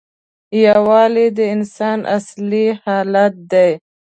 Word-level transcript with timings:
یووالی 0.65 1.27
د 1.37 1.39
انسان 1.55 1.99
اصلي 2.17 2.67
حالت 2.83 3.33
دی. 3.51 3.69